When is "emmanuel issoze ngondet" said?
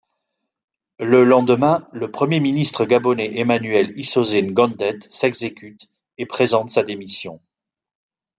3.37-4.97